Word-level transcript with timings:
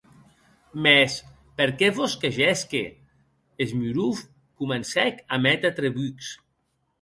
Mès, 0.85 1.17
per 1.59 1.67
qué 1.81 1.89
vòs 1.97 2.15
que 2.23 2.31
gèsque?, 2.37 2.81
Smurov 3.73 4.25
comencèc 4.63 5.21
a 5.37 5.41
méter 5.45 5.73
trebucs. 5.83 6.33